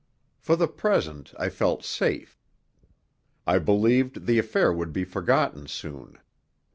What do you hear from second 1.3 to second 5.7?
I felt safe. I believed the affair would be forgotten